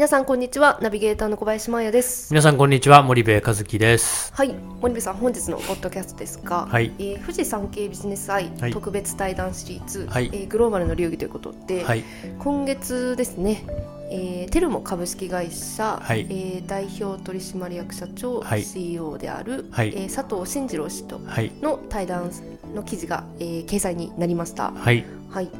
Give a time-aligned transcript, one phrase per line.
[0.00, 0.78] 皆さんこんにちは。
[0.80, 2.32] ナビゲーターの小林真也です。
[2.32, 3.02] 皆さんこんにちは。
[3.02, 4.32] 森部和樹です。
[4.32, 4.54] はい。
[4.80, 6.90] 森部さん本日のポッドキャストですが、はい。
[6.98, 8.72] えー富士山系ビジネスアイ、はい。
[8.72, 10.30] 特別対談シリーズ、はい。
[10.32, 12.04] えーグローバルの流儀ということで、はい。
[12.38, 13.62] 今月ですね、
[14.10, 16.20] えーテルモ株式会社、はい。
[16.30, 18.64] えー代表取締役社長、はい。
[18.64, 19.88] CEO である、はい。
[19.94, 21.52] えー佐藤慎次郎氏とはい。
[21.60, 22.30] の対談
[22.74, 24.70] の記事が、えー掲載になりました。
[24.70, 25.04] はい。
[25.28, 25.50] はい。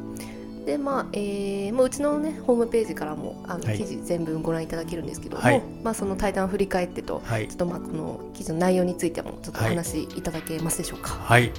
[0.65, 3.77] でまあえーもううちのねホームページからもあの、はい。
[3.77, 5.61] 記事全文ご覧いただけるんですけども、はい。
[5.83, 7.47] まあその対談を振り返ってと、はい。
[7.47, 11.09] ちょっとまあこの記事の内容についてもちょっとおはい話しいただけますでしょうか。
[11.11, 11.51] はい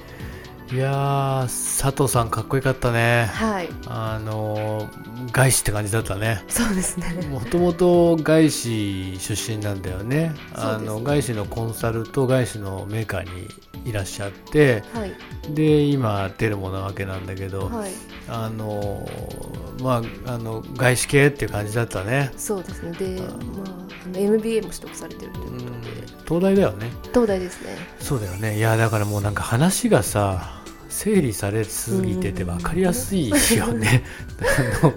[0.72, 3.26] いやー佐藤さんかっこよかったね。
[3.34, 6.42] はい、あのー外資って感じだったね。
[6.48, 7.12] そうですね。
[7.28, 10.30] もともと外資出身なんだよね。
[10.30, 10.34] ね。
[10.84, 13.48] の外資のコンサルと外資のメーカーに
[13.84, 15.12] いらっしゃってはい。
[15.54, 17.90] で今テルモなわけなんだけど、はい。
[18.28, 22.30] あのーまああの外資系っていう感じだったね。
[22.38, 22.92] そうですね。
[22.92, 23.34] であまあ
[24.06, 26.90] あの MBA も取得されてるといううんことで、東大だよね。
[27.12, 27.76] 東大ですね。
[28.00, 28.56] そうだよね。
[28.56, 30.61] いやだからもうなんか話がさ
[30.92, 33.36] 整理されすぎてて分かりやすいよ
[33.72, 34.04] ね。
[34.82, 34.94] あの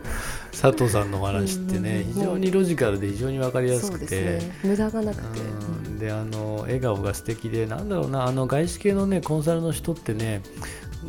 [0.51, 4.07] 佐藤さんのお話ってねうん非常にロジカルで非常に分かりやすくて。
[4.07, 4.59] すね。
[4.63, 5.39] 無駄がなくて。
[5.87, 5.99] うん。
[5.99, 10.41] であの笑顔が素敵でなんだろうなあの外資系のねコンサルの人ってね、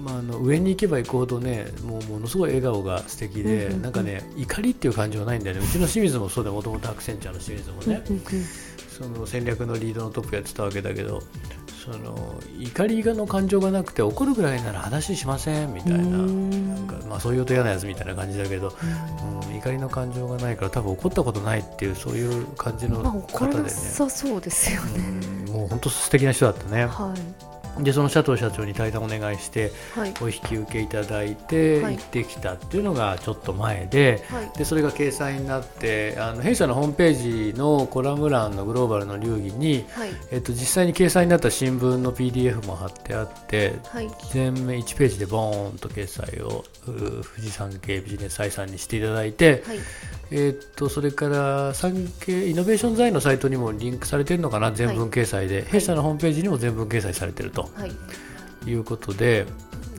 [0.04, 3.82] まあ、あの上に行けば行くほどねもうものすごい笑顔が素敵で、うんうんうん。
[3.82, 5.62] なんかね怒りっていう感じはないんだよね。
[5.64, 8.22] うちの清水もそうでもともとアクセンチャーの清水もね、うんうん。
[8.96, 11.22] その戦略のリードのトップやってたわけだけど
[11.86, 15.98] その怒りの感情がなくて怒るぐらいなら話しませんみたいな。
[15.98, 16.68] うん。
[16.68, 18.74] なんか、まあ、そういうと嫌なやつみたいな感じだけど、
[19.48, 25.04] うん、怒りの感情がないから多分怒ったことないっていうそういう感じのまあ方怒らなでね、さそうですよね。
[25.46, 26.86] うん、もう本当素敵な人だったね。
[26.86, 27.45] はい
[27.80, 30.14] でその佐藤社長に対談お願いしてはい。
[30.20, 31.96] お引き受けいただいてはい。
[31.96, 34.50] 行ってきたっていうのがちょっと前で、はい。
[34.58, 40.10] でそれが掲載になってあの弊社のホームページのコラム欄のグローバルの流儀に、はい。
[40.30, 44.10] えっと、実際に掲載になった新聞の PDF も貼ってあってはい。
[44.32, 49.78] 全面1ページでボーンと掲載をう富士山系ビジネス採算にしていただいて、はい。
[50.30, 57.92] えっとそれから産経イノベーション財のサイトにもリンクされてるのかな全文掲載で、弊社のホームページにも全文掲載されてるとはい。
[58.70, 59.46] いうことで、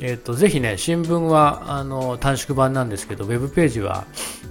[0.02, 4.06] えっとぜひね新聞はあの短縮版なんですけどウェブページは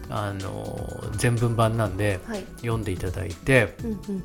[0.09, 2.45] あの全文版なんではい。
[2.61, 4.25] 読んでいただいてうんうん。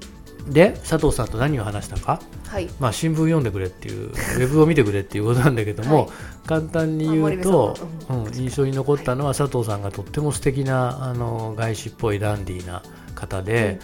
[0.53, 2.67] で佐藤さんと何を話したかはい。
[2.79, 6.09] まあ、新聞読んでくれっていうウェブを見てくれっていうことなんだけども、はい。
[6.47, 7.77] 簡単に言うと
[8.09, 12.81] うん、印象に残ったのは佐藤さんがとっても素敵なあの外資っぽいダンディーな
[13.21, 13.79] 方で、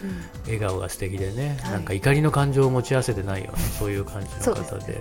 [0.45, 1.71] 笑顔が素敵でね、はい。
[1.73, 4.93] なんか怒りの感情を持ち合わせてないようなそういう感じの方で。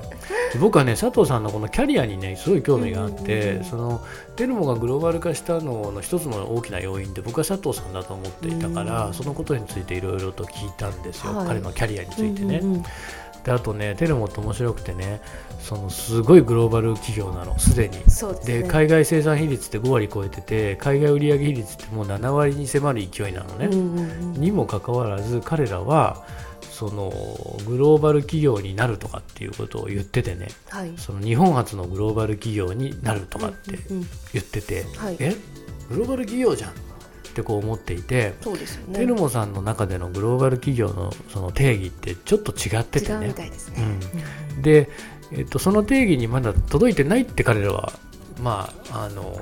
[0.53, 4.05] で僕はね佐藤さんのこのキャリアにねすごい興味があって、その
[4.37, 11.47] テルモがグローバル化したのの一つの大きな要因って僕は佐藤さんだと思っていたから、うんそのことについていろいろと聞いたんですよ、はい。
[11.49, 12.61] 彼のキャリアについてね。
[13.47, 15.21] うんうんうんであとねテルモって面白くてね
[15.61, 17.99] そのすごいグローバル企業なのすでに。
[17.99, 18.63] ですね。
[18.63, 23.67] で海外生産比率って5割超えてて海外売上比率ってもう7割に迫る勢いなのね。
[23.67, 24.33] うんうんうん。
[24.33, 26.25] にもかかわらず彼らは
[26.61, 27.13] その
[27.67, 30.49] グローバル企業になるとかっていうことを言っててね。
[30.69, 30.93] はい。
[30.97, 35.17] その日本初のグローバル企業になるとかってうんうん言ってて、はい。
[35.21, 35.35] え？
[35.89, 36.71] グローバル企業じゃん。
[36.71, 36.75] っ
[37.37, 38.35] てこう思っていて。
[38.41, 38.99] そうですよね。
[38.99, 43.27] テルモさんの中でのグローバル企業のその定義ってちょっと違っててね。
[43.27, 43.85] 違うみたいですね。
[44.57, 44.63] うん。
[44.63, 44.89] で、
[45.33, 47.93] えっと、その定義にまだ届いてないって彼らは
[48.41, 49.39] まああの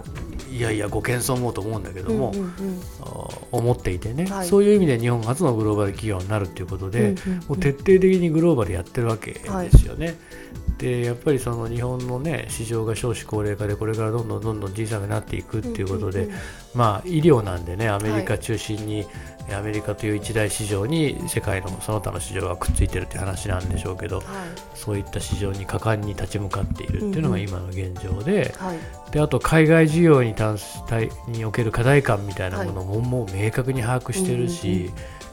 [0.50, 2.80] いやいやご謙遜もと思うんだけども、うんうんうん。
[3.02, 4.48] あ思っていてね、はい。
[4.48, 9.40] そういう意味で日本初のグローバル企業になるっていうことで、うんうんうんもう徹底的にグローバルやってるわけで
[9.70, 10.16] すよね。
[10.78, 16.34] でやっぱりその日本のね市場が少子高齢化でこれからどんどんどんどん小さくなっていくっていうことで、んんん
[16.74, 19.06] まあ医療なんでねアメリカ中心に、
[19.52, 24.24] アメリカという一大市場に世界のその他の市場がくっついてるっていう話なんでしょうけどはい。
[24.74, 28.78] そういった市場に果敢に立ち向かっているっていうのが今の現状で,、はい
[29.10, 30.34] であと海外需要に
[31.28, 34.90] における課題感みたいなものももう明確に把握してるし、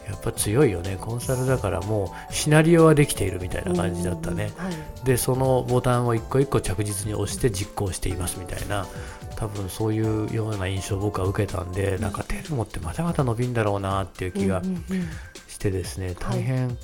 [0.08, 5.06] やっぱ強いよねコンサルだからもうシナリオはできているみたいな感じだったね、はい。
[5.06, 8.86] でそのボタンを一個一個着実に押して実行していますみたいな
[9.36, 15.08] 多分そういうような印象を僕は受けたんでなんかテルモってまだまだ伸びんだろうなっていう気がうんうんうん。
[15.48, 16.78] してですね大変、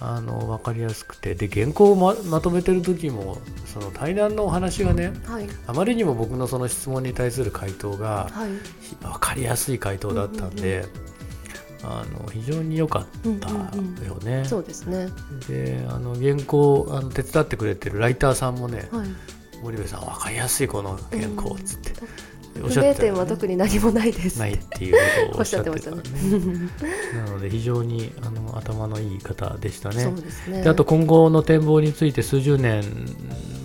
[0.00, 1.34] あの分かりやすくて。
[1.34, 5.46] で原稿をままとめてる時もその対談のお話がねはい。
[5.66, 8.50] あまりにも僕のその質問に対する回答がはい。
[9.04, 10.84] 分かりやすい回答だったんで、
[11.82, 13.06] あの非常に良かっ
[13.40, 13.50] た
[14.04, 14.44] よね。
[14.44, 15.08] そうですね。
[15.48, 19.08] であの原稿あの手伝ってくれてるライターさんもねはい。
[19.62, 22.08] 森部さん分かりやすいこの原稿っつって、おっ
[22.54, 26.02] 不明点は特に何もないですないっていうことをおおっしゃってましたね。
[27.26, 30.14] なので非常にあの頭のいい方でしたねそう。
[30.14, 32.82] ですねであと今後の展望について数十年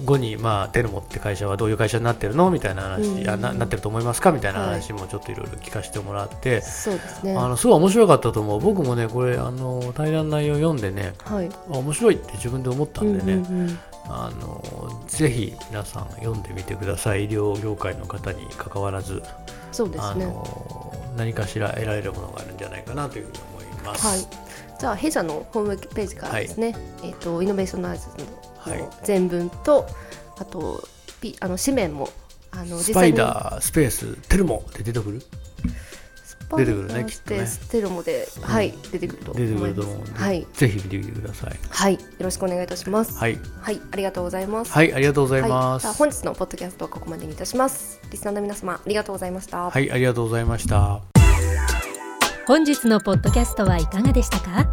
[0.05, 2.49] 後に、まあ、テルモって会社はどういう会社になってるの？
[2.51, 3.29] みたいな話、うん。
[3.29, 4.31] あななってると思いますか？
[4.31, 4.69] みたいなはい。
[4.81, 7.35] 話もちょっといろいろ聞かせてもらって、そうですね。
[7.35, 8.59] あのすごい面白かったと思う。
[8.59, 11.49] 僕もねこれあの対談内容読んでねはい。
[11.49, 13.79] あ面白いって自分で思ったんでね、うんうんうん。
[14.05, 17.25] あのぜひ皆さん読んでみてください。
[17.25, 20.25] 医療業界の方に関わらず、あそうですね。
[20.25, 24.07] の何かしら得られるものがあるんじゃないかなというふうに思います。
[24.07, 24.19] はい。
[24.79, 26.73] じゃあ弊社のホームページからですね、
[27.03, 29.87] えっ、とイノベーションナーズはいの全文と、
[30.37, 30.83] あと
[31.21, 32.09] ピあの紙面も
[32.51, 35.21] あのスパイダースペーステルモって出てくる？
[36.57, 37.45] 出てくるねきっとね。
[37.45, 40.47] ステルモで、はい出てくると思出てくると思うんで、はい。
[40.53, 41.59] ぜひ見てみてください。
[41.69, 41.93] はい。
[41.93, 43.15] よろしくお願いいたします。
[43.19, 43.79] はい、はい。
[43.91, 44.71] ありがとうございます。
[44.71, 45.83] はい、ありがとうございはい、ます。
[45.83, 47.99] じゃあ本日のポッドキャストはここまでにいたします。
[48.09, 51.01] リスナーの皆様ありがとうございました、はい、ありがとうございました。
[52.47, 54.67] 本日のポッドキャストはいかがでしたか？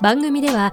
[0.00, 0.72] 番組では